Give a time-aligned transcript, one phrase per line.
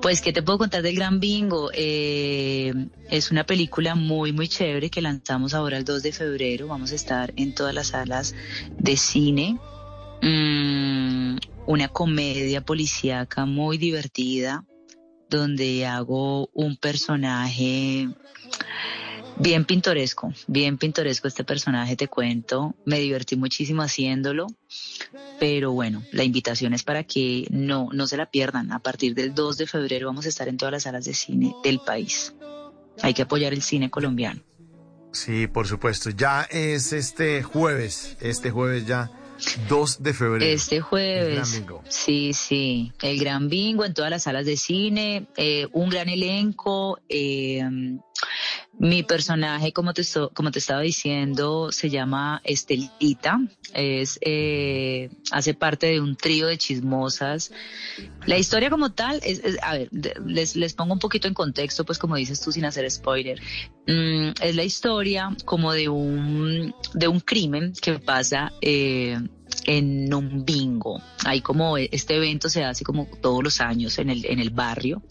[0.00, 1.70] Pues, ¿qué te puedo contar del Gran Bingo?
[1.74, 2.72] Eh,
[3.10, 6.68] es una película muy, muy chévere que lanzamos ahora el 2 de febrero.
[6.68, 8.34] Vamos a estar en todas las salas
[8.78, 9.58] de cine.
[10.22, 14.64] Mm, una comedia policíaca muy divertida
[15.28, 18.08] donde hago un personaje
[19.36, 22.74] bien pintoresco, bien pintoresco este personaje, te cuento.
[22.84, 24.46] Me divertí muchísimo haciéndolo,
[25.38, 28.72] pero bueno, la invitación es para que no, no se la pierdan.
[28.72, 31.54] A partir del 2 de febrero vamos a estar en todas las salas de cine
[31.62, 32.34] del país.
[33.02, 34.40] Hay que apoyar el cine colombiano.
[35.12, 36.10] Sí, por supuesto.
[36.10, 39.10] Ya es este jueves, este jueves ya
[39.68, 40.44] 2 de febrero.
[40.44, 41.28] Este jueves.
[41.28, 41.82] El Gran Bingo.
[41.88, 42.92] Sí, sí.
[43.02, 47.00] El Gran Bingo en todas las salas de cine, eh, un gran elenco.
[47.08, 47.62] eh,
[48.78, 50.02] mi personaje, como te,
[50.34, 53.40] como te estaba diciendo, se llama Estelita.
[53.72, 57.52] Es, eh, hace parte de un trío de chismosas.
[58.26, 59.88] La historia como tal, es, a ver,
[60.24, 63.40] les, les pongo un poquito en contexto, pues como dices tú, sin hacer spoiler.
[63.86, 69.18] Mm, es la historia como de un, de un crimen que pasa eh,
[69.64, 71.00] en un bingo.
[71.24, 75.02] Hay como este evento se hace como todos los años en el, en el barrio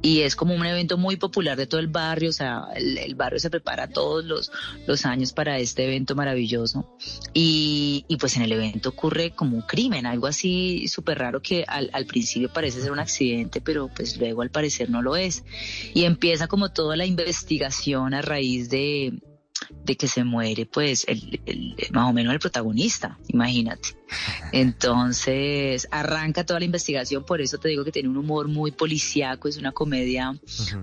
[0.00, 3.14] y es como un evento muy popular de todo el barrio, o sea, el, el
[3.14, 4.50] barrio se prepara todos los,
[4.86, 6.96] los años para este evento maravilloso
[7.34, 11.64] y, y pues en el evento ocurre como un crimen, algo así súper raro que
[11.66, 15.44] al, al principio parece ser un accidente, pero pues luego al parecer no lo es.
[15.94, 19.20] Y empieza como toda la investigación a raíz de,
[19.84, 23.96] de que se muere pues el, el- más o menos el protagonista, imagínate.
[24.52, 29.48] Entonces arranca toda la investigación, por eso te digo que tiene un humor muy policíaco,
[29.48, 30.34] es una comedia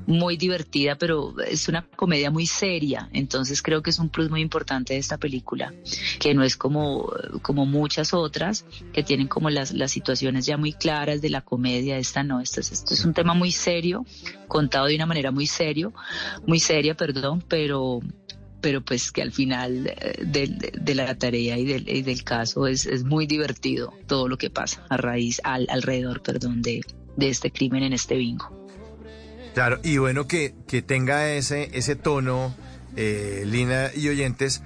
[0.05, 4.41] muy divertida, pero es una comedia muy seria, entonces creo que es un plus muy
[4.41, 5.73] importante de esta película,
[6.19, 10.73] que no es como, como muchas otras, que tienen como las, las situaciones ya muy
[10.73, 14.05] claras de la comedia, esta no, esto es, esto es un tema muy serio,
[14.47, 15.93] contado de una manera muy serio,
[16.45, 17.99] muy seria, perdón, pero
[18.61, 22.67] pero pues que al final eh, de, de la tarea y del, y del caso
[22.67, 26.81] es, es muy divertido todo lo que pasa a raíz, al, alrededor, perdón, de,
[27.15, 28.67] de este crimen en este bingo.
[29.53, 32.55] Claro, y bueno que, que tenga ese, ese tono,
[32.95, 34.61] eh, Lina y oyentes,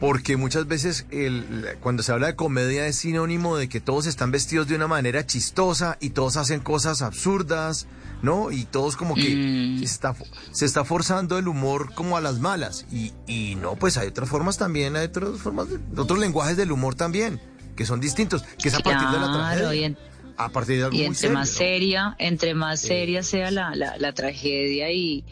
[0.00, 4.30] porque muchas veces el, cuando se habla de comedia es sinónimo de que todos están
[4.30, 7.86] vestidos de una manera chistosa y todos hacen cosas absurdas,
[8.22, 8.50] ¿no?
[8.52, 9.78] Y todos como que Mm.
[9.78, 10.14] se, está,
[10.52, 12.86] se está forzando el humor como a las malas.
[12.92, 16.70] Y, y no, pues hay otras formas también, hay otras formas, de- otros lenguajes del
[16.72, 17.40] humor también,
[17.76, 19.74] que son distintos, que es a partir de la tragedia.
[19.74, 19.98] y en-
[20.36, 21.58] a partir de algo Y entre serio, más ¿no?
[21.58, 25.24] seria, entre más seria sea la, la, la tragedia y,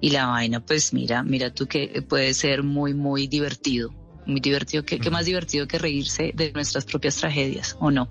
[0.00, 3.92] y la vaina, pues mira, mira tú que puede ser muy, muy divertido.
[4.26, 8.08] Muy divertido, que más divertido que reírse de nuestras propias tragedias, ¿o no?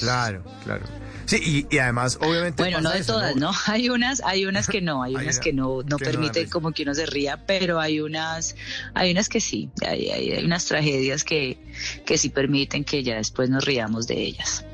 [0.00, 0.84] Claro, claro.
[1.26, 2.62] Sí, y, y además, obviamente.
[2.62, 3.50] Bueno, no de eso, todas, ¿no?
[3.66, 6.50] Hay unas, hay unas que no, hay Hay unas una- que no, no que permiten
[6.50, 8.56] como que uno se ría, pero hay unas,
[8.92, 11.56] hay unas que sí, hay, hay, hay unas tragedias que,
[12.04, 14.66] que sí permiten que ya después nos riamos de ellas.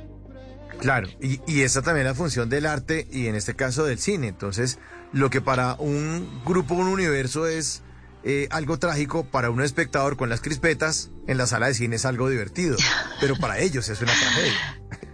[0.81, 3.99] Claro, y, y esa también es la función del arte y en este caso del
[3.99, 4.27] cine.
[4.29, 4.79] Entonces,
[5.13, 7.83] lo que para un grupo, un universo es
[8.25, 12.05] eh, algo trágico, para un espectador con las crispetas en la sala de cine es
[12.05, 12.77] algo divertido,
[13.21, 14.81] pero para ellos es una tragedia.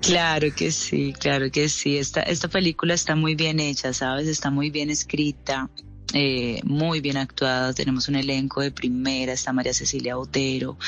[0.00, 1.98] Claro que sí, claro que sí.
[1.98, 4.28] Esta, esta película está muy bien hecha, ¿sabes?
[4.28, 5.70] Está muy bien escrita,
[6.14, 7.72] eh, muy bien actuada.
[7.72, 10.78] Tenemos un elenco de primera, está María Cecilia Botero,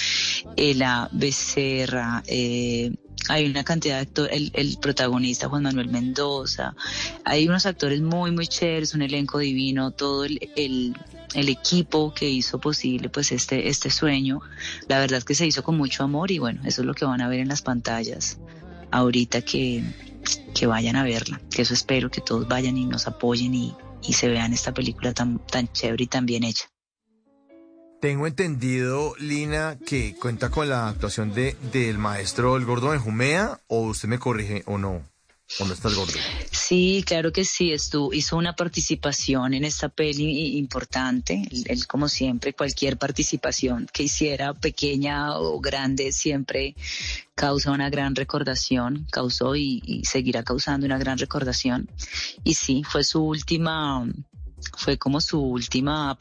[0.57, 2.93] Ela Becerra, eh,
[3.29, 6.75] hay una cantidad de actores, el, el protagonista Juan Manuel Mendoza,
[7.25, 10.97] hay unos actores muy, muy chéveres, un elenco divino, todo el, el,
[11.35, 14.41] el equipo que hizo posible pues este, este sueño.
[14.89, 17.21] La verdad que se hizo con mucho amor y bueno, eso es lo que van
[17.21, 18.39] a ver en las pantallas
[18.91, 19.83] ahorita que,
[20.55, 24.13] que vayan a verla, que eso espero que todos vayan y nos apoyen y, y
[24.15, 26.65] se vean esta película tan, tan chévere y tan bien hecha.
[28.01, 33.61] Tengo entendido, Lina, que cuenta con la actuación de del maestro El Gordo de Jumea,
[33.67, 35.10] o usted me corrige o no.
[35.59, 36.13] ¿O no estás gordo?
[36.53, 37.73] Sí, claro que sí.
[37.73, 41.43] Estuvo, hizo una participación en esta peli importante.
[41.67, 46.77] Él, como siempre, cualquier participación que hiciera, pequeña o grande, siempre
[47.35, 51.91] causa una gran recordación, causó y, seguirá causando una gran recordación.
[52.45, 54.07] Y sí, fue su última,
[54.77, 56.17] fue como su última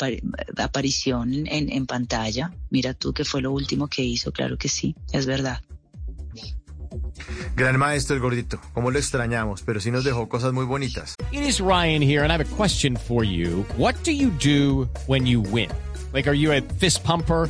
[0.57, 2.51] aparición en, en pantalla.
[2.71, 5.61] Mira tú que fue lo último que hizo, claro que sí, es verdad.
[7.55, 11.15] Gran maestro el gordito, cómo lo extrañamos, pero sí nos dejó cosas muy bonitas.
[11.31, 13.65] It is Ryan here and I have a question for you.
[13.77, 15.69] What do you do when you win?
[16.13, 17.49] Like are you a fist pumper?